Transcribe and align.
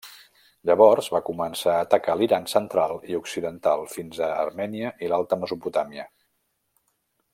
Llavors 0.67 1.09
va 1.15 1.19
començar 1.27 1.75
a 1.81 1.83
atacar 1.87 2.15
l'Iran 2.21 2.49
central 2.53 2.95
i 3.11 3.19
occidental 3.19 3.85
fins 3.93 4.23
a 4.29 4.31
Armènia 4.45 4.95
i 5.07 5.11
l'alta 5.13 5.39
Mesopotàmia. 5.43 6.07